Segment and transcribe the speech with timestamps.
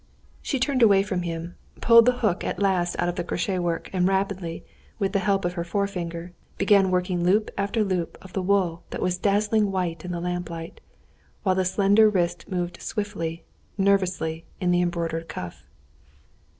[0.41, 3.87] She turned away from him, pulled the hook at last out of the crochet work,
[3.93, 4.65] and rapidly,
[4.97, 8.99] with the help of her forefinger, began working loop after loop of the wool that
[8.99, 10.81] was dazzling white in the lamplight,
[11.43, 13.43] while the slender wrist moved swiftly,
[13.77, 15.65] nervously in the embroidered cuff.